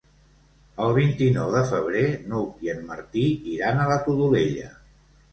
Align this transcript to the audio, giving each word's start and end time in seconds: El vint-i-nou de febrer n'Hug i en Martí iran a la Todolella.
El 0.83 0.93
vint-i-nou 0.99 1.51
de 1.55 1.59
febrer 1.71 2.05
n'Hug 2.31 2.63
i 2.67 2.71
en 2.73 2.81
Martí 2.87 3.25
iran 3.57 3.83
a 3.83 3.85
la 3.91 3.99
Todolella. 4.07 4.71